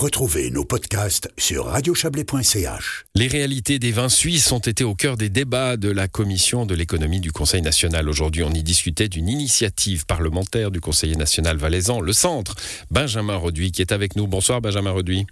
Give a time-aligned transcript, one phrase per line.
[0.00, 3.04] Retrouvez nos podcasts sur radiochablais.ch.
[3.14, 6.74] Les réalités des vins suisses ont été au cœur des débats de la commission de
[6.74, 8.08] l'économie du Conseil national.
[8.08, 12.54] Aujourd'hui, on y discutait d'une initiative parlementaire du conseiller national valaisan, le Centre.
[12.90, 14.26] Benjamin Reduit qui est avec nous.
[14.26, 15.26] Bonsoir Benjamin Reduit.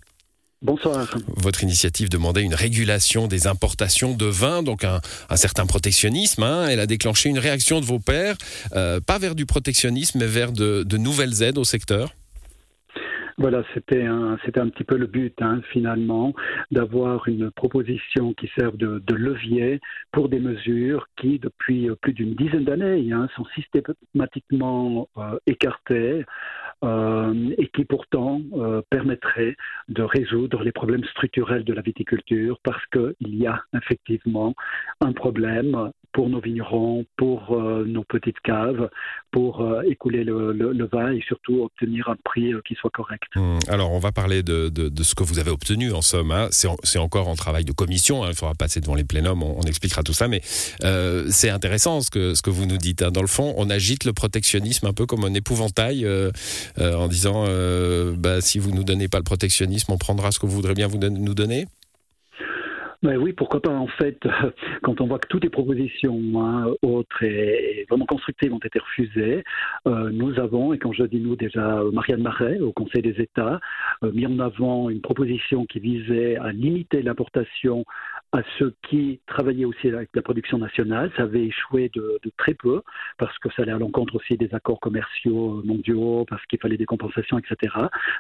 [0.61, 1.17] Bonsoir.
[1.35, 5.01] Votre initiative demandait une régulation des importations de vins, donc un,
[5.37, 6.43] certain protectionnisme.
[6.43, 6.69] Hein.
[6.69, 8.37] Elle a déclenché une réaction de vos pairs,
[8.75, 12.13] euh, pas vers du protectionnisme, mais vers de nouvelles aides au secteur.
[13.41, 16.35] Voilà, c'était un, c'était un petit peu le but hein, finalement
[16.73, 22.65] d'avoir une proposition qui serve de, levier pour des mesures qui, depuis plus d'une dizaine
[22.65, 26.25] d'années, hein, sont systématiquement euh, écartées
[26.85, 29.57] euh, et qui pourtant euh, permettraient
[29.89, 34.55] de résoudre les problèmes structurels de la viticulture parce qu'il y a effectivement
[35.01, 38.89] un problème pour nos vignerons, pour euh, nos petites caves,
[39.31, 43.29] pour euh, écouler le, vin et surtout obtenir un prix euh, qui soit correct.
[43.37, 44.71] Hum, alors, on va parler de,
[45.03, 46.31] ce que vous avez obtenu en somme.
[46.31, 46.49] Hein.
[46.51, 48.25] C'est encore en travail de commission.
[48.25, 48.29] Hein.
[48.31, 50.29] Il faudra passer devant les plénums, on, expliquera tout ça.
[50.29, 53.03] Mais c'est intéressant ce que, ce que vous nous dites.
[53.03, 53.11] Hein.
[53.11, 56.07] Dans le fond, on agite le protectionnisme un peu comme un épouvantail
[56.79, 57.45] en disant
[58.17, 60.75] bah, si vous ne nous donnez pas le protectionnisme, on prendra ce que vous voudrez
[60.75, 61.67] bien vous nous donner
[63.03, 63.71] oui, pourquoi pas.
[63.71, 64.19] En fait,
[64.83, 69.45] quand on voit que toutes les propositions hein, autres et, vraiment constructives ont été refusées,
[69.87, 73.61] euh, nous avons, et quand je dis nous déjà, Marianne Marais au Conseil des États,
[74.03, 77.85] euh, mis en avant une proposition qui visait à limiter l'importation
[78.33, 81.11] à ceux qui travaillaient aussi avec la production nationale.
[81.17, 82.83] Ça avait échoué de, très peu
[83.17, 86.85] parce que ça allait à l'encontre aussi des accords commerciaux mondiaux, parce qu'il fallait des
[86.85, 87.75] compensations, etc.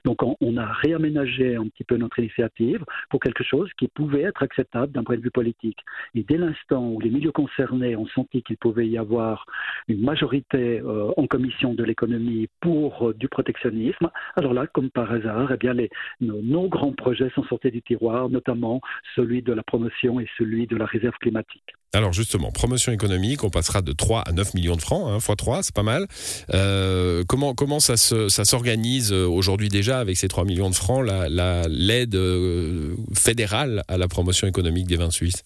[0.05, 4.23] Donc on, on, a réaménagé un petit peu notre initiative pour quelque chose qui pouvait
[4.23, 5.79] être acceptable d'un point de vue politique.
[6.15, 9.45] Et dès l'instant où les milieux concernés ont senti qu'il pouvait y avoir
[9.89, 15.13] une majorité euh, en commission de l'économie pour euh, du protectionnisme, alors là, comme par
[15.13, 18.81] hasard, eh bien les, nos, nos grands projets sont sortis du tiroir, notamment
[19.15, 21.75] celui de la promotion et celui de la réserve climatique.
[21.95, 25.37] Alors justement, promotion économique, on passera de 3 à 9 millions de francs, hein, x
[25.37, 26.07] 3, c'est pas mal.
[26.53, 32.15] Euh, comment, comment ça, s'organise euh, aujourd'hui déjà avec ces 3 millions de francs, l'aide
[32.15, 35.45] la, euh, fédérale à la promotion économique des vins suisses?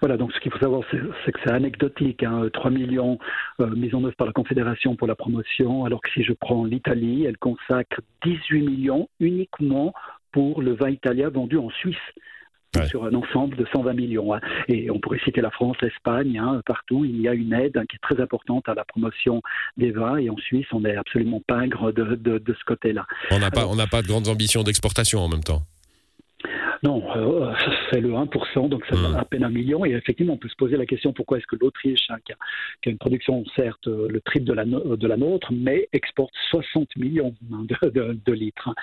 [0.00, 0.82] Voilà, donc ce qu'il faut savoir,
[1.24, 2.22] c'est que c'est anecdotique.
[2.22, 3.18] Hein, 3 millions
[3.58, 7.24] mis en œuvre par la Confédération pour la promotion, alors que si je prends l'Italie,
[7.24, 9.92] elle consacre 18 millions uniquement
[10.30, 11.96] pour le vin italien vendu en Suisse
[12.88, 14.34] sur un ensemble de 120 millions.
[14.34, 14.40] Hein.
[14.68, 17.96] Et on pourrait citer la France, l'Espagne, hein, partout, il y a une aide qui
[17.96, 19.42] est très importante à la promotion
[19.76, 20.16] des vins.
[20.16, 23.06] Et en Suisse, on n'est absolument pingre de, de, de ce côté-là.
[23.30, 25.62] On n'a pas, pas de grandes ambitions d'exportation en même temps.
[26.82, 27.52] Non, euh,
[27.90, 29.16] c'est le 1%, donc c'est hmm.
[29.16, 29.84] à peine un million.
[29.84, 32.90] Et effectivement, on peut se poser la question pourquoi est-ce que l'Autriche, hein, qui, a,
[32.90, 37.34] une production certes euh, le triple de la, de la nôtre, mais exporte 60 millions
[37.52, 38.68] hein, de, litres.
[38.68, 38.74] Hein.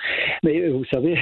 [0.42, 1.16] Mais euh, vous savez,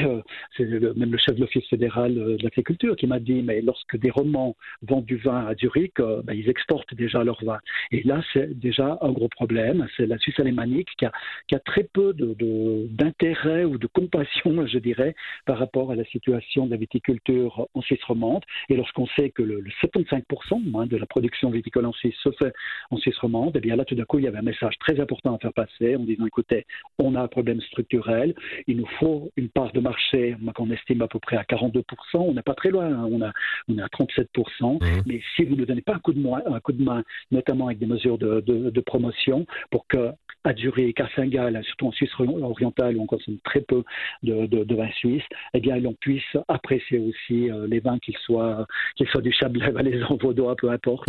[0.56, 4.10] c'est même le chef de l'Office fédéral de l'agriculture qui m'a dit, mais lorsque des
[4.10, 7.58] romans vendent du vin à Zurich, ben, ils exportent déjà leur vin.
[7.92, 9.86] Et là, c'est déjà un gros problème.
[9.96, 11.12] C'est la Suisse alémanique qui a,
[11.48, 15.14] qui a très peu d'intérêt de, ou de compassion, je dirais,
[15.46, 18.42] par rapport à la situation de la viticulture en Suisse romande.
[18.68, 22.52] Et lorsqu'on sait que le, 75% hein, de la production viticole en Suisse se fait
[22.90, 24.74] en Suisse romande, et eh bien là, tout d'un coup, il y avait un message
[24.78, 26.66] très important à faire passer en disant, écoutez,
[26.98, 28.34] on a un problème structurel,
[28.66, 31.82] il nous faut une part de marché qu'on estime à peu près à 42%,
[32.14, 33.08] on n'est pas très loin, hein.
[33.10, 33.32] on, a,
[33.68, 34.26] on est à 37%,
[34.74, 35.02] mmh.
[35.06, 37.66] mais si vous ne donnez pas un coup de main, un coup de main notamment
[37.66, 40.12] avec des mesures de, de promotion, pour que
[40.44, 43.82] à Zurich, à Saint-Gall, surtout en Suisse orientale où on consomme très peu
[44.22, 45.22] de, de, vin suisse,
[45.54, 48.66] eh bien, on puisse apprécier aussi euh, les vins, qu'ils soient,
[48.96, 51.08] qu'ils soient du Chablais, Valaisan, Vaudois, peu importe,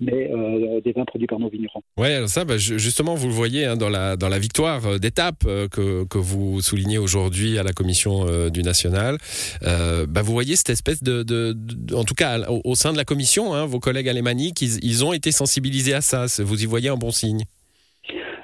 [0.00, 1.82] mais euh, des vins produits par nos vignerons.
[1.96, 5.44] Oui, ça, bah, justement, vous le voyez hein, dans, la, dans la victoire euh, d'étape
[5.70, 9.18] que, que vous soulignez aujourd'hui à la commission du national.
[9.62, 11.56] Bah, vous voyez cette espèce de, de,
[11.94, 15.12] en tout cas, au, sein de la commission, hein, vos collègues alémaniques, ils, ils ont
[15.12, 16.26] été sensibilisés à ça.
[16.42, 17.44] Vous y voyez un bon signe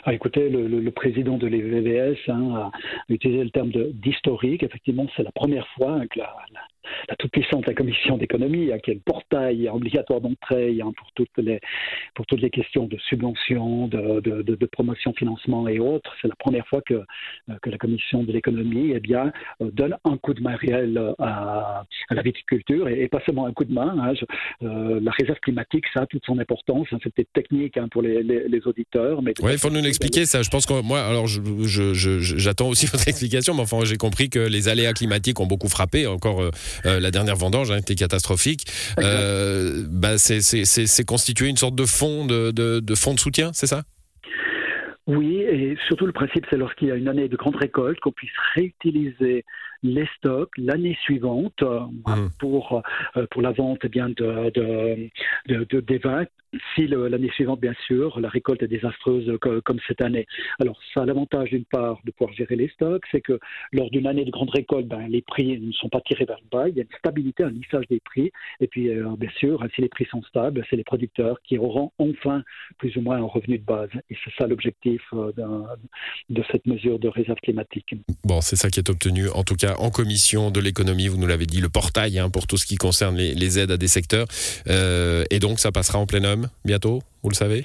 [0.05, 2.71] ah, écoutez, le, le, président de l'EVVS hein, a
[3.09, 4.62] utilisé le terme d'historique.
[4.62, 6.61] Effectivement, c'est la première fois que la, la
[7.19, 11.60] toute-puissante la commission d'économie, est le portail obligatoire d'entrée pour, toutes les,
[12.14, 16.12] pour toutes les questions de subvention, de, de, de, promotion, financement et autres.
[16.20, 19.96] C'est la première fois que, euh, que la commission de l'économie eh bien, euh, donne
[20.04, 23.72] un coup de main réel à, à la viticulture et, pas seulement un coup de
[23.72, 23.94] main.
[23.98, 24.12] Hein,
[24.62, 26.86] euh, la réserve climatique, ça a toute son importance.
[26.93, 26.98] Hein,
[27.32, 29.22] technique hein, pour les, auditeurs.
[29.22, 30.43] Mais il faut nous l'expliquer ça.
[30.43, 34.69] Je pense que moi, alors j'attends aussi votre explication, mais enfin, j'ai compris que les
[34.69, 36.06] aléas climatiques ont beaucoup frappé.
[36.06, 36.50] Encore
[36.87, 38.67] euh, la dernière vendange hein, était catastrophique.
[38.99, 43.67] Euh, bah, c'est constitué une sorte de fonds de, de, de, fonds de soutien, c'est
[43.67, 43.82] ça?
[45.06, 48.12] Oui, et surtout le principe, c'est lorsqu'il y a une année de grande récolte, qu'on
[48.12, 49.44] puisse réutiliser
[49.82, 52.31] les stocks l'année suivante euh, mmh.
[52.38, 52.82] pour,
[53.17, 56.27] euh, pour la vente eh bien, de, de, de, des vins
[56.75, 60.27] si l'année suivante, bien sûr, la récolte est désastreuse comme cette année.
[60.61, 63.38] Alors, ça a l'avantage, d'une part, de pouvoir gérer les stocks, c'est que
[63.73, 66.49] lors d'une année de grande récolte, ben, les prix ne sont pas tirés vers le
[66.50, 69.65] bas, il y a une stabilité, un lissage des prix, et puis, euh, bien sûr,
[69.75, 72.43] si les prix sont stables, c'est les producteurs qui auront enfin
[72.79, 73.91] plus ou moins un revenu de base.
[74.11, 77.94] Et c'est ça l'objectif de cette mesure de réserve climatique.
[78.25, 81.26] Bon, c'est ça qui est obtenu, en tout cas, en commission de l'économie, vous nous
[81.26, 84.26] l'avez dit, le portail hein, pour tout ce qui concerne les, aides à des secteurs.
[84.69, 87.64] Euh, et donc, ça passera en plein homme bientôt, vous le savez?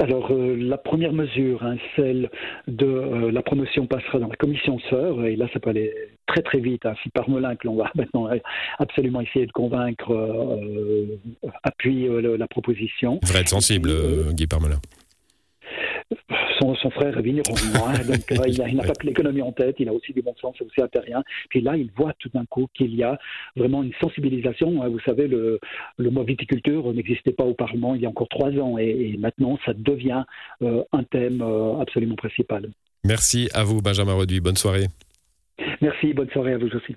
[0.00, 2.28] Alors, euh, la première mesure, hein, celle
[2.66, 5.94] de euh, la promotion passera dans la commission sœur, et là, ça peut aller
[6.26, 6.84] très très vite.
[6.84, 6.94] Hein.
[7.04, 8.28] Si Parmelin, que l'on va maintenant
[8.80, 11.20] absolument essayer de convaincre, euh,
[11.62, 13.20] appuie la proposition.
[13.22, 13.90] Il devrait être sensible,
[14.32, 14.80] Guy Parmelin
[16.74, 17.54] son, frère est vigneron,
[18.08, 20.54] donc euh, il n'a pas que l'économie en tête, il a aussi du bon sens,
[20.58, 21.22] c'est aussi impérien.
[21.50, 23.18] Puis là, il voit tout d'un coup qu'il y a
[23.56, 24.82] vraiment une sensibilisation.
[24.82, 24.88] Hein.
[24.88, 25.58] Vous savez, le,
[25.98, 29.58] le mot viticulture n'existait pas au Parlement il y a encore trois ans, et, maintenant,
[29.64, 30.24] ça devient
[30.62, 32.70] euh, un thème euh, absolument principal.
[33.04, 34.40] Merci à vous, Benjamin Reduit.
[34.40, 34.86] Bonne soirée.
[35.80, 36.96] Merci, bonne soirée à vous aussi.